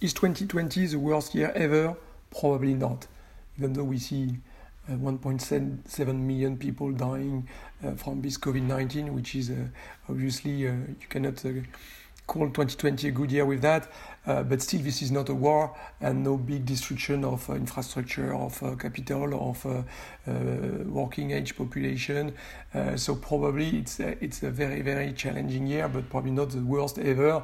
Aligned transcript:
is 0.00 0.12
2020 0.12 0.86
the 0.86 0.98
worst 0.98 1.34
year 1.34 1.52
ever? 1.54 1.96
Probably 2.30 2.74
not. 2.74 3.06
Even 3.58 3.72
though 3.72 3.84
we 3.84 3.98
see 3.98 4.38
uh, 4.88 4.92
1.7 4.92 6.20
million 6.20 6.56
people 6.56 6.92
dying 6.92 7.48
uh, 7.84 7.92
from 7.92 8.20
this 8.20 8.36
COVID-19, 8.36 9.12
which 9.12 9.34
is 9.34 9.50
uh, 9.50 9.68
obviously 10.08 10.50
you 10.50 10.96
cannot 11.08 11.42
call 12.26 12.46
2020 12.46 13.08
a 13.08 13.10
good 13.10 13.30
year 13.30 13.44
with 13.44 13.62
that. 13.62 13.88
Uh, 14.26 14.42
but 14.42 14.62
still, 14.62 14.80
this 14.80 15.02
is 15.02 15.10
not 15.10 15.28
a 15.28 15.34
war 15.34 15.76
and 16.00 16.24
no 16.24 16.36
big 16.36 16.64
destruction 16.64 17.24
of 17.24 17.48
uh, 17.50 17.54
infrastructure, 17.54 18.34
of 18.34 18.62
uh, 18.62 18.74
capital, 18.74 19.50
of 19.50 19.66
uh, 19.66 19.82
uh, 20.26 20.32
working 20.86 21.32
age 21.32 21.56
population. 21.56 22.34
Uh, 22.72 22.96
so 22.96 23.14
probably 23.14 23.78
it's 23.78 24.00
it's 24.00 24.42
a 24.42 24.50
very 24.50 24.80
very 24.80 25.12
challenging 25.12 25.66
year, 25.66 25.88
but 25.88 26.08
probably 26.08 26.30
not 26.30 26.50
the 26.50 26.60
worst 26.60 26.98
ever. 26.98 27.42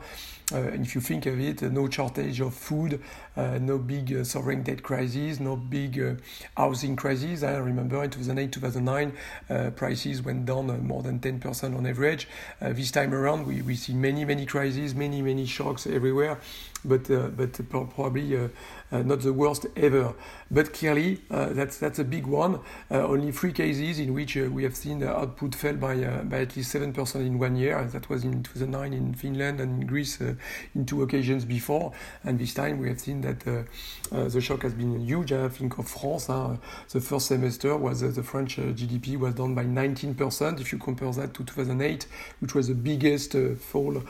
if 0.53 0.95
you 0.97 1.01
think 1.01 1.27
of 1.27 1.39
it, 1.39 1.63
no 1.63 1.89
shortage 1.89 2.41
of 2.41 2.53
food, 2.53 3.01
no 3.37 3.79
big 3.79 4.25
sovereign 4.25 4.65
debt 4.65 4.83
crisis, 4.83 5.39
no 5.39 5.55
big 5.55 6.21
housing 6.57 6.97
crisis. 6.97 7.45
I 7.45 7.57
remember 7.59 8.03
in 8.03 8.11
2008, 8.11 8.51
2009, 8.51 9.73
prices 9.77 10.23
went 10.23 10.47
down 10.47 10.67
more 10.85 11.03
than 11.05 11.21
10% 11.21 11.77
on 11.77 11.87
average. 11.87 12.27
this 12.61 12.91
time 12.91 13.15
around, 13.15 13.47
we, 13.47 13.63
we 13.63 13.77
see 13.77 13.95
many 13.95 14.25
many 14.25 14.45
crises, 14.45 14.70
many 14.95 15.23
many 15.23 15.47
shocks 15.47 15.87
everywhere 15.87 16.39
but 16.85 17.11
uh, 17.11 17.29
but 17.29 17.59
probably 17.69 18.37
uh, 18.37 18.49
uh, 18.93 19.03
not 19.03 19.21
the 19.21 19.33
worst 19.33 19.67
ever. 19.77 20.15
But 20.51 20.73
clearly, 20.73 21.21
uh, 21.31 21.51
that's 21.51 21.79
that's 21.79 21.99
a 21.99 22.05
big 22.05 22.27
one. 22.27 22.61
Uh, 22.91 23.07
only 23.07 23.33
three 23.33 23.53
cases 23.53 23.99
in 23.99 24.15
which 24.15 24.37
uh, 24.37 24.49
we 24.51 24.65
have 24.65 24.77
seen 24.77 24.99
the 24.99 25.11
output 25.11 25.55
fell 25.55 25.75
by 25.75 25.97
by 26.25 26.41
at 26.41 26.57
least 26.57 26.71
seven 26.71 26.93
percent 26.93 27.27
in 27.27 27.39
one 27.39 27.57
year. 27.57 27.83
That 27.85 28.09
was 28.09 28.25
in 28.25 28.43
2009 28.43 28.93
in 28.93 29.15
Finland 29.15 29.61
and 29.61 29.83
in 29.83 29.87
Greece 29.87 30.21
in 30.21 30.87
two 30.87 31.03
occasions 31.03 31.45
before. 31.45 31.93
And 32.25 32.39
this 32.39 32.55
time 32.55 32.79
we 32.79 32.89
have 32.89 33.01
seen 33.01 33.21
that 33.23 33.41
the 33.41 34.41
shock 34.41 34.63
has 34.63 34.75
been 34.75 35.01
huge. 35.01 35.33
I 35.33 35.49
think 35.49 35.79
of 35.79 35.89
France. 35.89 36.27
the 36.27 37.01
first 37.01 37.27
semester 37.27 37.77
was 37.77 38.01
the 38.01 38.23
French 38.23 38.57
GDP 38.57 39.17
was 39.19 39.35
down 39.35 39.55
by 39.55 39.65
19%. 39.65 40.61
If 40.61 40.73
you 40.73 40.79
compare 40.79 41.13
that 41.13 41.35
to 41.35 41.45
2008, 41.45 42.07
which 42.41 42.55
was 42.55 42.69
the 42.69 42.75
biggest 42.75 43.37
fall 43.59 44.03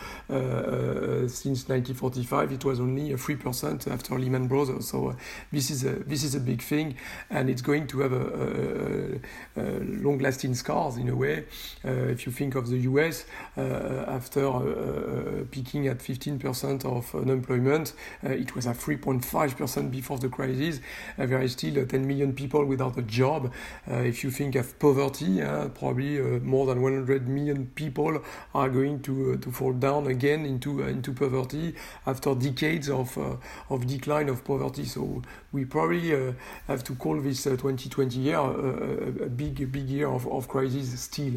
Uh, 0.51 0.55
uh, 0.55 1.29
since 1.29 1.69
1945, 1.69 2.53
it 2.53 2.65
was 2.65 2.81
only 2.81 3.11
3% 3.11 3.91
after 3.91 4.19
Lehman 4.19 4.49
Brothers. 4.49 4.89
So 4.89 5.11
uh, 5.11 5.15
this 5.53 5.71
is 5.71 5.85
a 5.85 5.93
this 6.11 6.25
is 6.25 6.35
a 6.35 6.41
big 6.41 6.63
thing, 6.63 6.97
and 7.31 7.49
it's 7.49 7.63
going 7.63 7.87
to 7.89 8.01
have 8.01 8.13
a, 8.13 9.21
a, 9.57 9.63
a 9.63 9.65
long-lasting 9.81 10.55
scars 10.55 10.97
in 10.97 11.09
a 11.09 11.15
way. 11.15 11.45
Uh, 11.85 12.11
if 12.15 12.27
you 12.27 12.33
think 12.33 12.55
of 12.55 12.69
the 12.69 12.79
U.S. 12.79 13.27
Uh, 13.57 13.61
after 14.09 14.47
uh, 14.47 15.45
peaking 15.51 15.87
at 15.87 15.99
15% 15.99 16.85
of 16.85 17.15
unemployment, 17.15 17.93
it 18.23 18.55
was 18.55 18.67
at 18.67 18.77
3.5% 18.77 19.91
before 19.91 20.19
the 20.19 20.29
crisis. 20.29 20.81
there 21.17 21.43
is 21.43 21.53
still 21.53 21.87
10 21.87 22.07
million 22.07 22.33
people 22.33 22.65
without 22.65 22.97
a 22.99 23.03
job. 23.03 23.53
if 23.87 24.25
you 24.25 24.31
think 24.31 24.57
of 24.57 24.79
poverty, 24.79 25.41
probably 25.75 26.19
more 26.41 26.67
than 26.67 26.83
100 26.83 27.29
million 27.29 27.67
people 27.75 28.23
are 28.55 28.69
going 28.69 29.01
to 29.01 29.37
to 29.37 29.51
fall 29.51 29.73
down 29.73 30.07
again 30.07 30.40
into 30.45 30.83
into 30.83 31.13
poverty 31.13 31.75
after 32.07 32.35
decades 32.35 32.89
of, 32.89 33.17
uh, 33.19 33.37
of 33.69 33.87
decline 33.87 34.29
of 34.29 34.45
poverty. 34.45 34.85
So 34.85 35.23
we 35.53 35.65
probably 35.65 36.15
uh, 36.15 36.33
have 36.67 36.85
to 36.85 36.95
call 36.95 37.21
this 37.21 37.45
2020 37.45 38.17
uh, 38.17 38.23
year 38.23 38.39
a, 38.39 39.29
big, 39.29 39.71
big 39.71 39.89
year 39.89 40.09
of, 40.09 40.27
of 40.27 40.49
crisis 40.49 40.99
still. 41.01 41.35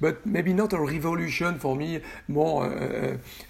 But 0.00 0.24
maybe 0.26 0.52
not 0.52 0.72
a 0.72 0.80
revolution 0.80 1.58
for 1.58 1.76
me, 1.76 2.00
more 2.28 2.66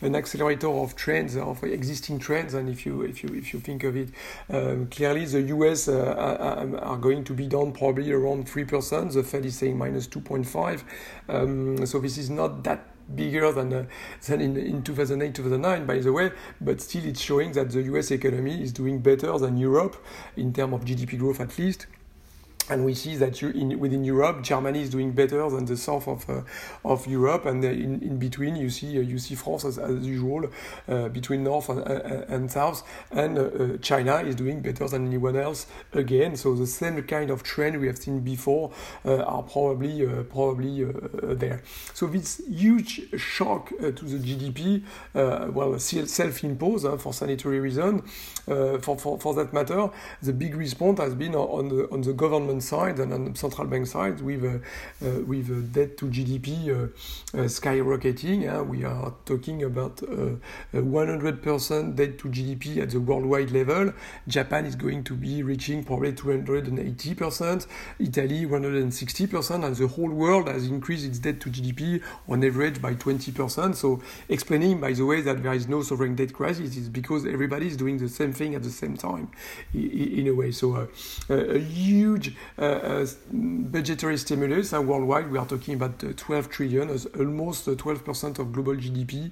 an 0.01 0.15
accelerator 0.15 0.69
of 0.69 0.97
trends, 0.97 1.37
of 1.37 1.63
existing 1.65 2.19
trends. 2.19 2.55
And 2.55 2.69
if 2.69 2.87
you, 2.87 3.03
if 3.03 3.23
you, 3.23 3.31
if 3.35 3.53
you 3.53 3.61
think 3.61 3.85
of 3.85 3.97
it, 3.97 4.11
um, 4.49 4.87
clearly 4.89 5.25
the 5.25 5.43
US 5.43 5.89
are 5.89 6.97
going 6.97 7.25
to 7.25 7.35
be 7.35 7.47
down 7.47 7.73
probably 7.73 8.13
around 8.13 8.47
3%. 8.47 9.13
The 9.13 9.23
Fed 9.23 9.45
is 9.45 9.59
saying 9.59 9.77
minus 9.79 10.07
2.5. 10.07 10.83
Um, 11.29 11.87
so 11.87 11.99
this 11.99 12.19
is 12.19 12.31
not 12.31 12.65
that 12.65 12.90
bigger 13.15 13.53
than, 13.53 13.73
uh, 13.73 13.87
than 14.27 14.41
in, 14.41 14.57
in 14.57 14.83
2008, 14.83 15.35
2009, 15.35 15.87
by 15.87 15.99
the 15.99 16.13
way, 16.13 16.31
but 16.61 16.81
still 16.81 17.05
it's 17.05 17.21
showing 17.21 17.53
that 17.53 17.71
the 17.71 17.83
US 17.83 18.11
economy 18.11 18.63
is 18.63 18.73
doing 18.73 19.01
better 19.01 19.37
than 19.39 19.57
Europe 19.57 19.97
in 20.37 20.53
terms 20.53 20.75
of 20.75 20.85
GDP 20.85 21.19
growth 21.19 21.41
at 21.41 21.59
least. 21.59 21.87
And 22.71 22.85
we 22.85 22.95
see 22.95 23.17
that 23.17 23.43
you, 23.43 23.49
in, 23.51 23.81
within 23.81 24.05
Europe, 24.05 24.43
Germany 24.43 24.83
is 24.83 24.91
doing 24.91 25.11
better 25.11 25.51
than 25.51 25.65
the 25.65 25.77
south 25.77 26.07
of, 26.07 26.31
uh, 26.31 26.43
of 26.85 27.05
Europe, 27.07 27.45
and 27.47 27.65
in, 27.65 28.01
in 28.01 28.19
between 28.19 28.55
you 28.55 28.71
see 28.71 28.97
uh, 28.97 29.01
you 29.01 29.19
see 29.19 29.35
France 29.35 29.65
as, 29.65 29.77
as 29.79 30.07
usual 30.07 30.49
uh, 30.89 31.09
between 31.09 31.43
north 31.43 31.69
and, 31.69 31.81
uh, 31.81 32.25
and 32.29 32.51
south, 32.51 32.85
and 33.11 33.39
uh, 33.39 33.43
uh, 33.43 33.77
China 33.79 34.19
is 34.19 34.37
doing 34.37 34.61
better 34.61 34.87
than 34.87 35.07
anyone 35.07 35.37
else 35.37 35.67
again. 35.93 36.37
So 36.37 36.55
the 36.55 36.67
same 36.67 37.03
kind 37.03 37.31
of 37.31 37.43
trend 37.43 37.81
we 37.81 37.89
have 37.89 37.99
seen 37.99 38.21
before 38.21 38.71
are 39.05 39.43
probably 39.43 40.07
probably 40.25 40.85
there. 41.23 41.63
So 41.95 42.07
this 42.07 42.41
huge 42.49 43.19
shock 43.19 43.71
to 43.71 43.93
the 43.93 44.19
GDP, 44.19 44.85
well, 45.53 45.79
self-imposed 45.79 47.01
for 47.01 47.13
sanitary 47.13 47.59
reason, 47.59 48.03
for, 48.47 48.97
for 48.97 49.19
for 49.19 49.35
that 49.35 49.53
matter, 49.53 49.91
the 50.23 50.33
big 50.33 50.55
response 50.55 51.01
has 51.01 51.15
been 51.15 51.35
on 51.35 51.69
the 51.69 51.89
on 51.91 52.03
the 52.03 52.13
government 52.13 52.60
side 52.63 52.99
and 52.99 53.13
on 53.13 53.25
the 53.25 53.39
central 53.39 53.67
bank 53.67 53.87
side 53.87 54.21
with 54.21 54.45
uh, 54.45 54.59
with 55.27 55.73
debt 55.73 55.97
to 55.99 56.07
GDP 56.07 56.69
uh, 56.69 56.73
uh, 56.73 57.45
skyrocketing. 57.45 58.67
we 58.67 58.85
are 58.85 59.15
talking 59.25 59.63
about 59.63 59.97
100% 59.97 61.97
debt 61.97 62.19
to 62.19 62.29
GDP 62.29 62.79
at 62.79 62.91
the 62.91 63.01
worldwide 63.01 63.51
level. 63.51 63.93
Japan 64.29 64.67
is 64.67 64.77
going 64.77 65.05
to 65.05 65.15
be 65.15 65.43
reaching 65.43 65.85
probably 65.85 66.13
280%, 66.13 67.67
Italy 67.99 68.47
160%, 68.47 69.65
and 69.65 69.77
the 69.77 69.87
whole 69.87 70.11
world 70.11 70.49
has 70.49 70.67
increased 70.67 71.05
its 71.05 71.19
debt 71.19 71.41
to 71.41 71.51
GDP 71.51 72.03
on 72.29 72.45
average 72.45 72.81
by 72.81 72.95
20%. 72.95 73.75
So 73.75 74.01
explaining, 74.29 74.81
by 74.81 74.93
the 74.93 75.05
way, 75.05 75.21
that 75.23 75.43
there 75.43 75.55
is 75.55 75.69
no 75.69 75.83
sovereign 75.83 76.15
debt 76.15 76.33
crisis 76.33 76.77
is 76.77 76.89
because 76.89 77.27
everybody 77.27 77.67
is 77.67 77.77
doing 77.77 77.99
the 77.99 78.09
same 78.09 78.33
thing 78.33 78.55
at 78.55 78.63
the 78.63 78.71
same 78.71 78.97
time, 78.97 79.31
in 79.75 80.27
a 80.29 80.33
way. 80.33 80.51
So 80.51 80.77
uh, 80.77 81.35
a 81.35 81.59
huge 81.59 82.29
uh, 82.29 82.31
uh, 82.31 82.50
Uh, 82.59 82.63
uh, 82.63 83.07
budgetary 83.33 84.19
stimulus 84.19 84.73
uh, 84.73 84.83
worldwide. 84.83 85.31
We 85.31 85.39
are 85.39 85.47
talking 85.47 85.75
about 85.75 86.03
uh, 86.05 86.13
12 86.17 86.51
trillion, 86.51 86.91
almost 87.19 87.67
12% 87.67 88.39
of 88.39 88.53
global 88.53 88.75
GDP, 88.75 89.31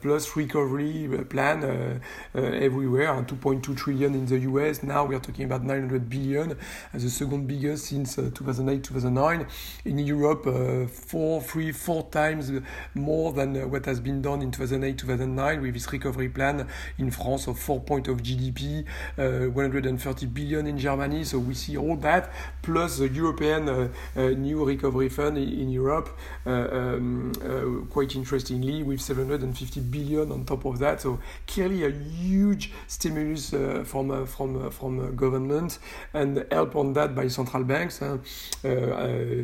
plus 0.00 0.36
recovery 0.36 1.08
plan 1.28 2.00
everywhere, 2.34 3.14
and 3.14 3.26
2.2 3.26 3.76
trillion 3.76 4.14
in 4.14 4.26
the 4.26 4.38
US. 4.50 4.82
Now 4.82 5.04
we 5.04 5.14
are 5.14 5.20
talking 5.20 5.44
about 5.46 5.64
900 5.64 6.08
billion, 6.08 6.56
the 6.92 7.10
second 7.10 7.46
biggest 7.46 7.86
since 7.86 8.16
2008, 8.16 8.84
2009. 8.84 9.46
In 9.84 9.98
Europe, 9.98 10.88
four, 10.90 11.40
three, 11.40 11.72
four 11.72 12.08
times 12.10 12.52
more 12.94 13.32
than 13.32 13.70
what 13.70 13.86
has 13.86 14.00
been 14.00 14.22
done 14.22 14.42
in 14.42 14.50
2008, 14.50 14.98
2009 14.98 15.62
with 15.62 15.74
this 15.74 15.92
recovery 15.92 16.28
plan 16.28 16.68
in 16.98 17.10
France 17.10 17.46
of 17.46 17.58
4 17.58 17.80
point 17.80 18.08
of 18.08 18.22
GDP, 18.22 18.84
uh, 19.18 19.50
130 19.50 20.26
billion 20.26 20.66
in 20.66 20.78
Germany. 20.78 21.24
So 21.24 21.38
we 21.38 21.54
see 21.54 21.76
all 21.76 21.96
that 21.96 22.15
plus 22.62 22.98
the 22.98 23.08
European 23.08 23.68
uh, 23.68 23.88
uh, 24.16 24.20
new 24.30 24.64
recovery 24.64 25.08
fund 25.08 25.38
in 25.38 25.70
Europe, 25.70 26.08
uh, 26.46 26.50
um, 26.50 27.32
uh, 27.42 27.86
quite 27.92 28.14
interestingly, 28.14 28.82
with 28.82 29.00
750 29.00 29.80
billion 29.80 30.32
on 30.32 30.44
top 30.44 30.64
of 30.64 30.78
that. 30.78 31.00
So 31.00 31.20
clearly 31.46 31.84
a 31.84 31.90
huge 31.90 32.72
stimulus 32.86 33.52
uh, 33.52 33.84
from 33.86 34.10
uh, 34.10 34.26
from 34.26 34.70
from 34.70 35.16
government 35.16 35.78
and 36.14 36.44
help 36.50 36.76
on 36.76 36.92
that 36.94 37.14
by 37.14 37.28
central 37.28 37.64
banks, 37.64 38.00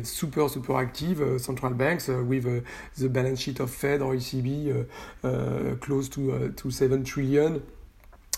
super 0.03 0.49
super 0.49 0.77
active 0.77 1.41
central 1.41 1.73
banks 1.73 2.07
with 2.07 2.63
the 2.97 3.09
balance 3.09 3.41
sheet 3.41 3.59
of 3.59 3.71
Fed 3.71 4.01
or 4.01 4.15
ECB 4.15 4.87
close 5.79 6.09
to 6.09 6.51
to 6.51 6.71
seven 6.71 7.03
trillion. 7.03 7.61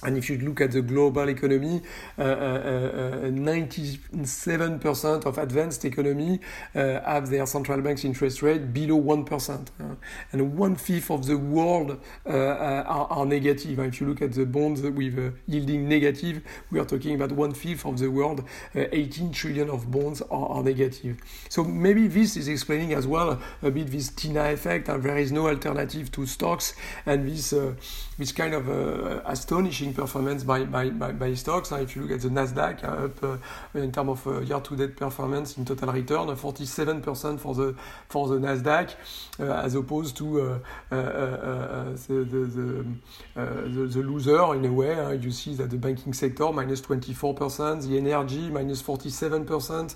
And 0.05 0.17
if 0.17 0.29
you 0.29 0.37
look 0.37 0.61
at 0.61 0.71
the 0.71 0.83
global 0.83 1.27
economy, 1.29 1.81
uh, 2.17 2.21
uh, 2.21 2.25
uh, 2.25 3.31
97% 3.31 5.25
of 5.25 5.39
advanced 5.39 5.83
economy 5.83 6.39
uh, 6.75 7.01
have 7.01 7.27
their 7.31 7.47
central 7.47 7.81
bank's 7.81 8.05
interest 8.05 8.43
rate 8.43 8.71
below 8.71 9.01
1%. 9.01 9.67
Uh, 9.79 9.95
and 10.31 10.55
one 10.55 10.75
fifth 10.75 11.09
of 11.09 11.25
the 11.25 11.35
world 11.35 11.99
uh, 12.27 12.29
are, 12.29 13.07
are, 13.09 13.25
negative. 13.25 13.79
If 13.79 13.99
you 13.99 14.05
look 14.07 14.21
at 14.21 14.33
the 14.33 14.45
bonds 14.45 14.83
with 14.83 15.35
yielding 15.47 15.89
negative, 15.89 16.43
we 16.69 16.79
are 16.79 16.85
talking 16.85 17.15
about 17.15 17.31
one 17.31 17.53
fifth 17.53 17.87
of 17.87 17.97
the 17.97 18.09
world, 18.09 18.43
18 18.75 19.31
trillion 19.31 19.71
of 19.71 19.89
bonds 19.89 20.21
are, 20.21 20.49
are, 20.49 20.63
negative. 20.63 21.17
So 21.49 21.63
maybe 21.63 22.07
this 22.07 22.37
is 22.37 22.47
explaining 22.47 22.93
as 22.93 23.07
well 23.07 23.41
a 23.63 23.71
bit 23.71 23.87
this 23.87 24.09
TINA 24.09 24.53
effect. 24.53 24.85
There 24.85 25.17
is 25.17 25.31
no 25.31 25.47
alternative 25.47 26.11
to 26.11 26.27
stocks 26.27 26.75
and 27.07 27.27
this, 27.27 27.55
this 28.17 28.31
kind 28.31 28.53
of 28.53 28.69
uh, 28.69 29.21
astonishing 29.25 29.93
performance 29.93 30.43
by, 30.43 30.63
by, 30.63 30.89
by, 30.89 31.11
by 31.11 31.33
stocks. 31.33 31.71
Uh, 31.71 31.77
if 31.77 31.95
you 31.95 32.03
look 32.03 32.11
at 32.11 32.21
the 32.21 32.29
Nasdaq, 32.29 32.83
uh, 32.83 33.05
up 33.05 33.23
uh, 33.23 33.37
in 33.79 33.91
terms 33.91 34.09
of 34.09 34.27
uh, 34.27 34.39
year-to-date 34.41 34.95
performance 34.95 35.57
in 35.57 35.65
total 35.65 35.91
return, 35.91 36.29
uh, 36.29 36.35
47% 36.35 37.39
for 37.39 37.53
the 37.55 37.75
for 38.07 38.27
the 38.27 38.35
Nasdaq, 38.35 38.93
uh, 39.39 39.43
as 39.65 39.75
opposed 39.75 40.15
to 40.17 40.61
the, 40.89 40.95
the, 40.95 42.25
the, 43.35 43.87
the, 43.87 44.01
loser 44.01 44.55
in 44.55 44.65
a 44.65 44.71
way. 44.71 45.17
you 45.21 45.31
see 45.31 45.55
that 45.55 45.69
the 45.69 45.77
banking 45.77 46.13
sector 46.13 46.51
minus 46.51 46.81
24%, 46.81 47.87
the 47.87 47.97
energy 47.97 48.49
minus 48.49 48.81
47% 48.81 49.95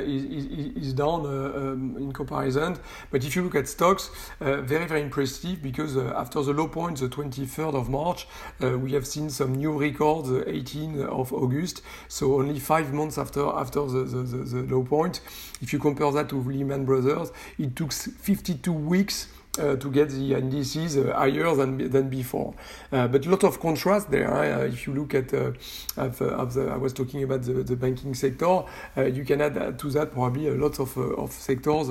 is, 0.00 0.24
is, 0.24 0.76
is 0.76 0.92
down 0.92 1.24
um, 1.26 1.96
in 1.98 2.12
comparison. 2.12 2.76
But 3.10 3.24
if 3.24 3.36
you 3.36 3.42
look 3.42 3.54
at 3.54 3.68
stocks, 3.68 4.10
very 4.38 4.86
very 4.86 5.02
impressive 5.02 5.62
because 5.62 5.96
after 5.96 6.42
the 6.42 6.52
low 6.52 6.68
point, 6.68 6.98
the 6.98 7.08
23rd 7.38 7.74
of 7.74 7.88
March, 7.88 8.26
uh, 8.62 8.78
we 8.78 8.92
have 8.92 9.06
seen 9.06 9.30
some 9.30 9.54
new 9.54 9.78
records, 9.78 10.30
uh, 10.30 10.44
18th 10.46 11.06
of 11.06 11.32
August. 11.32 11.82
So 12.08 12.34
only 12.34 12.58
five 12.58 12.92
months 12.92 13.18
after 13.18 13.46
after 13.46 13.86
the, 13.86 14.04
the, 14.04 14.22
the, 14.22 14.62
the 14.62 14.74
low 14.74 14.82
point. 14.82 15.20
If 15.60 15.72
you 15.72 15.78
compare 15.78 16.10
that 16.12 16.28
to 16.30 16.36
Lehman 16.40 16.84
Brothers, 16.84 17.32
it 17.58 17.76
took 17.76 17.92
52 17.92 18.72
weeks 18.72 19.26
uh, 19.26 19.37
to 19.58 19.90
get 19.90 20.10
the 20.10 20.34
indices 20.34 20.96
uh, 20.96 21.12
higher 21.14 21.54
than 21.54 21.90
than 21.90 22.08
before. 22.08 22.54
Uh, 22.92 23.08
but 23.08 23.26
a 23.26 23.30
lot 23.30 23.44
of 23.44 23.60
contrast 23.60 24.10
there. 24.10 24.32
Uh, 24.32 24.64
if 24.64 24.86
you 24.86 24.94
look 24.94 25.14
at, 25.14 25.32
uh, 25.34 25.52
the, 25.96 26.70
I 26.72 26.76
was 26.76 26.92
talking 26.92 27.22
about 27.22 27.42
the, 27.42 27.62
the 27.64 27.76
banking 27.76 28.14
sector, 28.14 28.62
you 28.96 29.24
can 29.24 29.40
add 29.40 29.78
to 29.78 29.90
that 29.90 30.12
probably 30.12 30.48
a 30.48 30.54
lot 30.54 30.78
of 30.80 30.96
of 30.96 31.32
sectors 31.32 31.88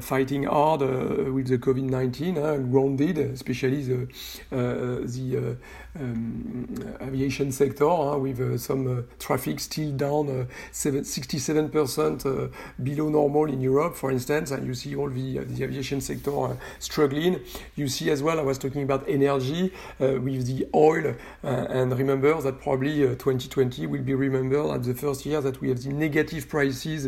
fighting 0.00 0.44
hard 0.44 0.80
with 0.80 1.48
the 1.48 1.58
COVID-19, 1.58 2.70
grounded, 2.70 3.18
especially 3.18 3.82
the 3.82 4.08
the 4.50 5.56
um, 5.96 6.66
aviation 7.00 7.52
sector 7.52 7.88
uh, 7.88 8.16
with 8.16 8.40
uh, 8.40 8.58
some 8.58 8.98
uh, 8.98 9.02
traffic 9.18 9.60
still 9.60 9.92
down 9.92 10.48
67% 10.72 12.50
below 12.82 13.08
normal 13.08 13.44
in 13.44 13.60
Europe, 13.60 13.94
for 13.94 14.10
instance, 14.10 14.50
and 14.50 14.66
you 14.66 14.74
see 14.74 14.96
all 14.96 15.08
the, 15.08 15.38
the 15.38 15.62
aviation 15.62 16.00
sector 16.00 16.13
Uh, 16.26 16.56
struggling. 16.78 17.40
You 17.76 17.88
see 17.88 18.10
as 18.10 18.22
well, 18.22 18.38
I 18.38 18.42
was 18.42 18.58
talking 18.58 18.82
about 18.82 19.04
energy 19.08 19.72
uh, 20.00 20.20
with 20.20 20.46
the 20.46 20.66
oil, 20.74 21.14
uh, 21.42 21.46
and 21.46 21.96
remember 21.98 22.40
that 22.40 22.60
probably 22.60 23.00
2020 23.16 23.86
will 23.86 24.02
be 24.02 24.14
remembered 24.14 24.80
as 24.80 24.86
the 24.86 24.94
first 24.94 25.26
year 25.26 25.40
that 25.40 25.60
we 25.60 25.68
have 25.68 25.82
the 25.82 25.92
negative 25.92 26.48
prices 26.48 27.06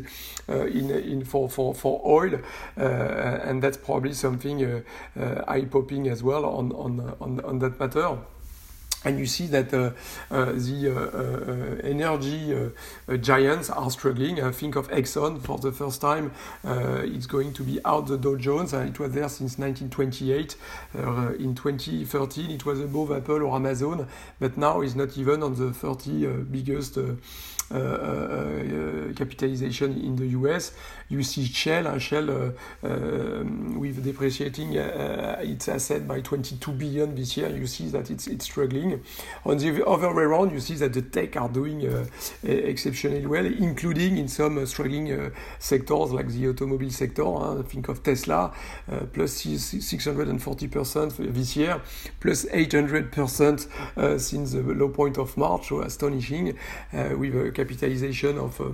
in, 0.48 0.90
in 0.90 1.24
for, 1.24 1.48
for, 1.48 1.74
for 1.74 2.00
oil, 2.04 2.38
and 2.76 3.62
that's 3.62 3.76
probably 3.76 4.12
something 4.12 4.84
eye-popping 5.48 6.08
as 6.08 6.22
well 6.22 6.44
on, 6.44 6.72
on, 6.72 7.14
on, 7.20 7.40
on 7.40 7.58
that 7.58 7.78
matter. 7.78 8.18
And 9.06 9.20
you 9.20 9.26
see 9.26 9.46
that 9.46 9.72
uh, 9.72 9.92
uh, 10.32 10.46
the 10.46 11.80
uh, 11.80 11.86
energy 11.86 12.52
giants 13.20 13.70
are 13.70 13.88
struggling. 13.88 14.52
think 14.52 14.74
of 14.74 14.88
Exxon 14.90 15.40
for 15.40 15.58
the 15.58 15.70
first 15.70 16.00
time. 16.00 16.32
it's 16.64 17.26
going 17.26 17.52
to 17.52 17.62
be 17.62 17.78
out 17.84 18.08
the 18.08 18.18
Dow 18.18 18.34
Jones. 18.34 18.72
It 18.72 18.98
was 18.98 19.12
there 19.12 19.28
since 19.28 19.58
1928. 19.58 20.56
in 21.38 21.54
2013, 21.54 22.50
it 22.50 22.66
was 22.66 22.80
above 22.80 23.12
Apple 23.12 23.44
or 23.44 23.54
Amazon, 23.54 24.08
but 24.40 24.56
now 24.58 24.80
it's 24.80 24.96
not 24.96 25.16
even 25.16 25.40
on 25.44 25.54
the 25.54 25.72
30 25.72 26.42
biggest 26.50 26.98
uh, 26.98 27.02
uh, 27.02 27.04
uh, 27.06 27.14
Euh, 27.74 27.78
euh, 27.78 28.62
euh, 28.72 29.12
capitalization 29.14 29.86
in 29.86 30.14
the 30.14 30.30
US. 30.34 30.72
You 31.10 31.22
see 31.22 31.46
Shell, 31.46 31.88
uh, 31.88 31.98
Shell 31.98 32.30
um, 32.84 33.76
with 33.78 34.04
depreciating 34.04 34.76
uh, 34.76 35.38
uh, 35.40 35.42
its 35.42 35.68
asset 35.68 36.06
by 36.06 36.20
22 36.20 36.70
billion 36.70 37.14
this 37.14 37.36
year. 37.36 37.48
You 37.48 37.66
see 37.66 37.88
that 37.88 38.08
it's, 38.08 38.28
it's 38.28 38.44
struggling. 38.44 39.00
On 39.44 39.56
the 39.56 39.84
other 39.84 40.14
way 40.14 40.22
around, 40.22 40.52
you 40.52 40.60
see 40.60 40.74
that 40.76 40.92
the 40.92 41.02
tech 41.02 41.36
are 41.36 41.48
doing 41.48 42.08
exceptionally 42.44 43.26
well, 43.26 43.46
including 43.46 44.18
in 44.18 44.28
some 44.28 44.64
struggling 44.66 45.32
sectors 45.58 46.12
like 46.12 46.28
the 46.28 46.48
automobile 46.48 46.90
sector. 46.90 47.24
think 47.64 47.88
of 47.88 48.02
Tesla, 48.02 48.52
plus 49.12 49.44
640% 49.44 51.34
this 51.34 51.56
year, 51.56 51.80
plus 52.20 52.44
800% 52.46 54.20
since 54.20 54.52
the 54.52 54.62
low 54.62 54.88
point 54.88 55.18
of 55.18 55.36
March, 55.36 55.68
so 55.68 55.80
astonishing, 55.80 56.56
with 56.92 57.34
a 57.34 57.55
capitalization 57.56 58.38
of 58.38 58.60
uh, 58.60 58.70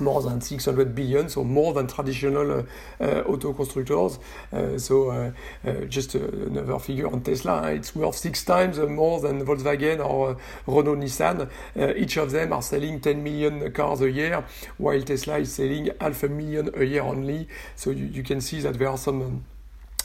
more 0.00 0.22
than 0.22 0.40
600 0.40 0.94
billion, 0.94 1.28
so 1.28 1.44
more 1.44 1.74
than 1.74 1.86
traditional 1.86 2.50
uh, 2.50 2.62
uh, 3.00 3.22
auto 3.26 3.52
constructors. 3.52 4.18
Uh, 4.52 4.78
so 4.78 5.10
uh, 5.10 5.32
uh, 5.66 5.72
just 5.86 6.14
another 6.14 6.78
figure 6.78 7.06
on 7.06 7.20
Tesla, 7.20 7.70
it's 7.72 7.94
worth 7.94 8.16
six 8.16 8.44
times 8.44 8.78
more 8.78 9.20
than 9.20 9.44
Volkswagen 9.44 10.04
or 10.04 10.36
Renault 10.66 10.96
Nissan. 10.96 11.48
each 11.96 12.16
of 12.16 12.30
them 12.30 12.52
are 12.52 12.62
selling 12.62 13.00
10 13.00 13.22
million 13.22 13.72
cars 13.72 14.00
a 14.00 14.10
year, 14.10 14.44
while 14.78 15.00
Tesla 15.02 15.38
is 15.38 15.52
selling 15.52 15.90
half 16.00 16.22
a 16.22 16.28
million 16.28 16.70
a 16.74 16.84
year 16.84 17.02
only. 17.02 17.48
So 17.76 17.90
you, 17.90 18.06
you 18.06 18.22
can 18.22 18.40
see 18.40 18.60
that 18.60 18.78
there 18.78 18.88
are 18.88 18.98
some 18.98 19.22
um, 19.22 19.44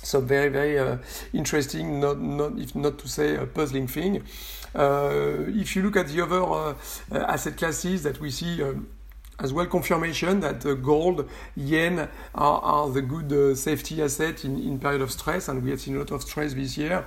some 0.05 0.27
very 0.27 0.49
very 0.49 0.77
uh, 0.79 0.97
interesting, 1.33 1.99
not 1.99 2.19
not 2.19 2.57
if 2.57 2.75
not 2.75 2.99
to 2.99 3.07
say 3.07 3.35
a 3.35 3.45
puzzling 3.45 3.87
thing. 3.87 4.23
Uh, 4.73 5.45
if 5.47 5.75
you 5.75 5.81
look 5.83 5.95
at 5.95 6.07
the 6.07 6.21
other 6.21 6.41
uh, 6.43 6.73
asset 7.11 7.57
classes 7.57 8.03
that 8.03 8.19
we 8.19 8.29
see. 8.29 8.61
Um, 8.61 8.87
as 9.39 9.51
well 9.51 9.65
confirmation 9.65 10.39
that 10.39 10.65
uh, 10.65 10.73
gold, 10.75 11.29
yen 11.55 12.07
are, 12.33 12.59
are 12.61 12.89
the 12.89 13.01
good 13.01 13.31
uh, 13.33 13.55
safety 13.55 14.01
asset 14.01 14.45
in, 14.45 14.57
in 14.61 14.79
period 14.79 15.01
of 15.01 15.11
stress, 15.11 15.49
and 15.49 15.61
we 15.63 15.71
have 15.71 15.81
seen 15.81 15.95
a 15.95 15.99
lot 15.99 16.11
of 16.11 16.21
stress 16.21 16.53
this 16.53 16.77
year. 16.77 17.05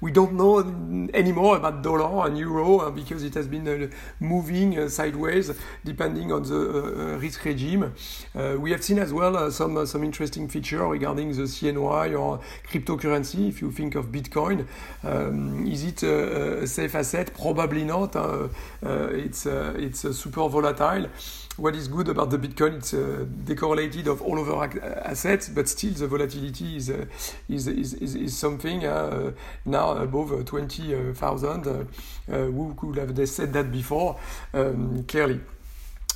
We 0.00 0.12
don't 0.12 0.34
know 0.34 0.58
anymore 1.14 1.56
about 1.56 1.82
dollar 1.82 2.26
and 2.26 2.38
euro 2.38 2.78
uh, 2.78 2.90
because 2.90 3.22
it 3.22 3.34
has 3.34 3.46
been 3.46 3.66
uh, 3.68 3.88
moving 4.18 4.78
uh, 4.78 4.88
sideways 4.88 5.52
depending 5.84 6.32
on 6.32 6.42
the 6.42 6.56
uh, 6.56 7.18
risk 7.18 7.44
regime. 7.44 7.92
we 8.58 8.70
have 8.72 8.82
seen 8.82 8.98
as 8.98 9.12
well 9.12 9.50
some 9.50 9.86
some 9.86 10.04
interesting 10.04 10.48
feature 10.48 10.86
regarding 10.86 11.32
the 11.32 11.42
CNY 11.42 12.18
or 12.18 12.40
cryptocurrency. 12.70 13.48
If 13.48 13.62
you 13.62 13.72
think 13.72 13.94
of 13.94 14.06
Bitcoin, 14.06 14.66
um, 15.02 15.66
is 15.66 15.84
it 15.84 16.02
a, 16.02 16.62
a, 16.62 16.66
safe 16.66 16.94
asset? 16.94 17.32
Probably 17.34 17.84
not. 17.84 18.14
it's 18.82 19.46
it's 19.46 20.00
super 20.00 20.48
volatile 20.48 21.06
what 21.56 21.74
is 21.74 21.88
good 21.88 22.08
about 22.08 22.30
the 22.30 22.38
Bitcoin, 22.38 22.78
it's 22.78 22.94
uh, 22.94 23.26
decorrelated 23.44 24.06
of 24.06 24.22
all 24.22 24.38
other 24.40 24.80
assets, 25.04 25.48
but 25.48 25.68
still 25.68 25.92
the 25.92 26.06
volatility 26.06 26.76
is 26.76 26.90
uh, 26.90 27.04
is, 27.48 27.66
is, 27.66 27.94
is, 27.94 28.14
is, 28.14 28.36
something 28.36 28.84
uh, 28.86 29.32
now 29.64 29.92
above 29.92 30.44
20,000. 30.44 31.66
Uh, 31.66 31.84
uh, 32.30 32.44
who 32.44 32.74
could 32.74 32.96
have 32.96 33.28
said 33.28 33.52
that 33.52 33.70
before? 33.70 34.18
Um, 34.54 35.04
clearly. 35.04 35.40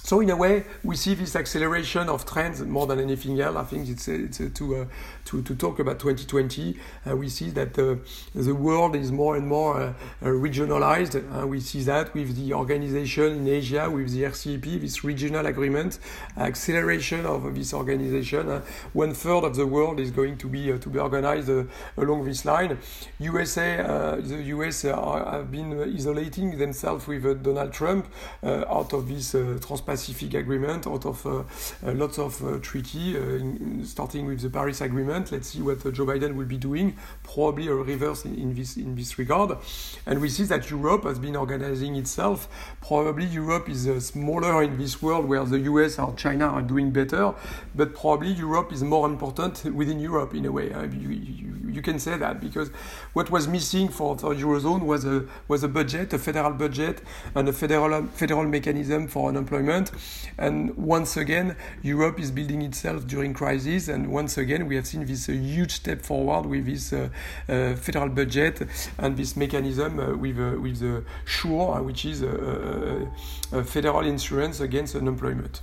So 0.04 0.20
in 0.20 0.28
a 0.28 0.36
way, 0.36 0.64
we 0.82 0.96
see 0.96 1.14
this 1.14 1.34
acceleration 1.34 2.10
of 2.10 2.26
trends 2.26 2.60
more 2.60 2.86
than 2.86 3.00
anything 3.00 3.40
else. 3.40 3.56
I 3.56 3.64
think 3.64 3.88
it's, 3.88 4.06
it's 4.06 4.36
to, 4.36 4.76
uh, 4.76 4.84
to, 5.24 5.40
to 5.40 5.54
talk 5.54 5.78
about 5.78 5.98
2020. 5.98 6.78
Uh, 7.08 7.16
we 7.16 7.30
see 7.30 7.48
that 7.52 7.78
uh, 7.78 7.96
the 8.34 8.54
world 8.54 8.96
is 8.96 9.10
more 9.10 9.36
and 9.36 9.48
more 9.48 9.80
uh, 9.80 9.94
uh, 10.20 10.26
regionalized. 10.26 11.16
Uh, 11.16 11.46
we 11.46 11.58
see 11.58 11.80
that 11.84 12.12
with 12.12 12.36
the 12.36 12.52
organization 12.52 13.32
in 13.34 13.48
Asia, 13.48 13.88
with 13.88 14.12
the 14.12 14.24
RCEP, 14.24 14.82
this 14.82 15.04
regional 15.04 15.46
agreement, 15.46 15.98
acceleration 16.36 17.24
of 17.24 17.54
this 17.54 17.72
organization. 17.72 18.60
one 18.92 19.14
third 19.14 19.44
of 19.44 19.56
the 19.56 19.66
world 19.66 20.00
is 20.00 20.10
going 20.10 20.36
to 20.36 20.48
be 20.48 20.78
to 20.78 20.90
be 20.90 20.98
organized 20.98 21.50
along 21.96 22.26
this 22.26 22.44
line. 22.44 22.76
USA, 23.20 24.18
the 24.22 24.42
US 24.56 24.84
are, 24.84 25.24
have 25.30 25.50
been 25.50 25.80
isolating 25.94 26.58
themselves 26.58 27.06
with 27.06 27.42
Donald 27.42 27.72
Trump 27.72 28.06
out 28.42 28.92
of 28.92 29.08
this 29.08 29.30
transparency 29.32 29.93
Pacific 29.94 30.34
Agreement, 30.34 30.88
out 30.88 31.06
of 31.06 31.24
uh, 31.24 31.44
lots 31.84 32.18
of 32.18 32.44
uh, 32.44 32.58
treaty, 32.58 33.16
uh, 33.16 33.84
starting 33.84 34.26
with 34.26 34.40
the 34.40 34.50
Paris 34.50 34.80
Agreement. 34.80 35.30
Let's 35.30 35.50
see 35.50 35.62
what 35.62 35.84
Joe 35.94 36.04
Biden 36.04 36.34
will 36.34 36.46
be 36.46 36.56
doing. 36.56 36.96
Probably 37.22 37.68
a 37.68 37.74
reverse 37.74 38.24
in, 38.24 38.34
in, 38.34 38.54
this 38.56 38.76
in 38.76 38.96
this 38.96 39.16
regard. 39.20 39.56
And 40.04 40.20
we 40.20 40.30
see 40.30 40.42
that 40.44 40.68
Europe 40.68 41.04
has 41.04 41.20
been 41.20 41.36
organizing 41.36 41.94
itself. 41.94 42.48
Probably 42.80 43.26
Europe 43.26 43.68
is 43.68 43.84
smaller 44.04 44.64
in 44.64 44.78
this 44.78 45.00
world 45.00 45.26
where 45.28 45.44
the 45.44 45.60
US 45.60 46.00
or 46.00 46.12
China 46.16 46.46
are 46.46 46.62
doing 46.62 46.90
better, 46.90 47.32
but 47.76 47.94
probably 47.94 48.32
Europe 48.32 48.72
is 48.72 48.82
more 48.82 49.06
important 49.06 49.64
within 49.66 50.00
Europe 50.00 50.34
in 50.34 50.44
a 50.44 50.50
way. 50.50 50.70
You, 50.70 51.10
you, 51.10 51.53
you 51.74 51.82
can 51.82 51.98
say 51.98 52.16
that 52.16 52.40
because 52.40 52.68
what 53.12 53.30
was 53.30 53.48
missing 53.48 53.88
for 53.88 54.16
the 54.16 54.28
eurozone 54.28 54.82
was 54.82 55.04
a 55.04 55.24
was 55.48 55.62
a 55.64 55.68
budget, 55.68 56.12
a 56.12 56.18
federal 56.18 56.52
budget, 56.52 57.02
and 57.34 57.48
a 57.48 57.52
federal 57.52 58.06
federal 58.06 58.44
mechanism 58.44 59.08
for 59.08 59.28
unemployment. 59.28 59.90
And 60.38 60.76
once 60.76 61.16
again, 61.16 61.56
Europe 61.82 62.18
is 62.20 62.30
building 62.30 62.62
itself 62.62 63.06
during 63.06 63.34
crisis, 63.34 63.88
and 63.88 64.08
once 64.08 64.38
again, 64.38 64.66
we 64.66 64.76
have 64.76 64.86
seen 64.86 65.04
this 65.06 65.28
uh, 65.28 65.32
huge 65.32 65.72
step 65.72 66.02
forward 66.02 66.46
with 66.46 66.66
this 66.66 66.92
uh, 66.92 67.08
uh, 67.48 67.74
federal 67.76 68.08
budget 68.08 68.62
and 68.98 69.16
this 69.16 69.36
mechanism 69.36 69.98
uh, 69.98 70.16
with 70.16 70.38
uh, 70.38 70.60
with 70.60 70.80
the 70.80 71.04
SURE, 71.26 71.82
which 71.82 72.04
is 72.04 72.22
a, 72.22 73.08
a 73.52 73.64
federal 73.64 74.06
insurance 74.06 74.60
against 74.60 74.96
unemployment. 74.96 75.62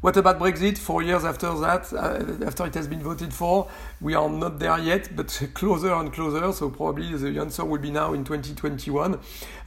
What 0.00 0.16
about 0.16 0.38
Brexit? 0.38 0.78
Four 0.78 1.02
years 1.02 1.24
after 1.24 1.52
that, 1.58 1.92
uh, 1.92 2.46
after 2.46 2.64
it 2.66 2.74
has 2.74 2.86
been 2.86 3.02
voted 3.02 3.34
for, 3.34 3.68
we 4.00 4.14
are 4.14 4.28
not 4.28 4.60
there 4.60 4.78
yet, 4.78 5.16
but 5.16 5.26
closer 5.54 5.92
and 5.92 6.12
closer. 6.12 6.52
So 6.52 6.70
probably 6.70 7.12
the 7.16 7.40
answer 7.40 7.64
will 7.64 7.80
be 7.80 7.90
now 7.90 8.12
in 8.12 8.22
2021. 8.22 9.18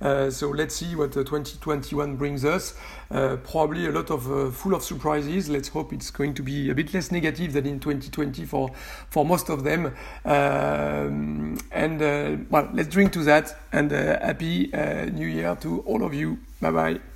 Uh, 0.01 0.29
so 0.29 0.49
let's 0.49 0.75
see 0.75 0.95
what 0.95 1.11
2021 1.11 2.15
brings 2.15 2.45
us. 2.45 2.75
Uh, 3.09 3.35
probably 3.43 3.87
a 3.87 3.91
lot 3.91 4.09
of 4.09 4.31
uh, 4.31 4.51
full 4.51 4.73
of 4.73 4.83
surprises. 4.83 5.49
Let's 5.49 5.67
hope 5.67 5.91
it's 5.91 6.11
going 6.11 6.33
to 6.35 6.43
be 6.43 6.69
a 6.69 6.75
bit 6.75 6.93
less 6.93 7.11
negative 7.11 7.51
than 7.51 7.65
in 7.65 7.81
2020 7.81 8.45
for 8.45 8.71
for 9.09 9.25
most 9.25 9.49
of 9.49 9.65
them. 9.65 9.87
Um, 10.23 11.57
and 11.71 12.01
uh, 12.01 12.37
well, 12.49 12.69
let's 12.73 12.87
drink 12.87 13.11
to 13.13 13.23
that. 13.25 13.57
And 13.73 13.91
uh, 13.91 14.19
happy 14.21 14.67
New 15.11 15.27
Year 15.27 15.57
to 15.57 15.81
all 15.81 16.05
of 16.05 16.13
you. 16.13 16.37
Bye 16.61 16.71
bye. 16.71 17.10